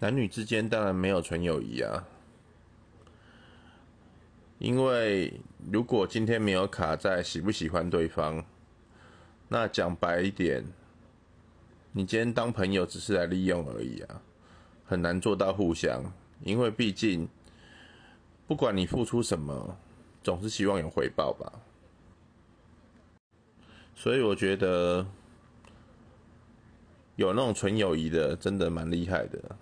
[0.00, 2.06] 男女之间当然没有纯友谊啊。
[4.58, 5.40] 因为
[5.70, 8.44] 如果今天没有卡在喜不喜欢对方
[9.48, 10.64] 那讲白一点
[11.92, 14.20] 你今天当朋友只是来利用而已啊
[14.84, 16.02] 很难做到互相。
[16.44, 17.28] 因为毕竟
[18.46, 19.76] 不管你付出什么
[20.22, 21.52] 总是希望有回报吧。
[23.94, 25.04] 所以我觉得
[27.16, 29.56] 有那种纯友谊的真的蛮厉害的。